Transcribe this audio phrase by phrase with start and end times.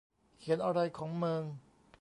[0.39, 1.43] เขียนอะไรของเมิง